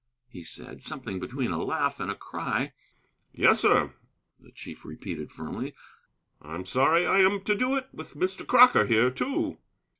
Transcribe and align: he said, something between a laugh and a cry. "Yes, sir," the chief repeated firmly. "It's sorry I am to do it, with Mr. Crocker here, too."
he 0.29 0.43
said, 0.43 0.83
something 0.83 1.19
between 1.19 1.51
a 1.51 1.63
laugh 1.63 1.99
and 1.99 2.09
a 2.09 2.15
cry. 2.15 2.73
"Yes, 3.33 3.59
sir," 3.59 3.93
the 4.39 4.51
chief 4.51 4.83
repeated 4.83 5.31
firmly. 5.31 5.75
"It's 6.43 6.71
sorry 6.71 7.05
I 7.05 7.19
am 7.19 7.41
to 7.43 7.53
do 7.53 7.75
it, 7.75 7.87
with 7.93 8.15
Mr. 8.15 8.47
Crocker 8.47 8.87
here, 8.87 9.11
too." 9.11 9.59